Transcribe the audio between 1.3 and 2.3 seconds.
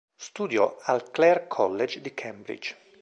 College di